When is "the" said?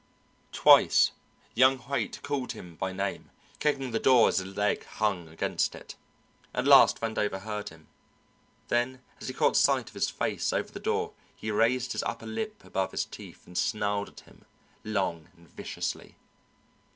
3.91-3.99, 10.71-10.79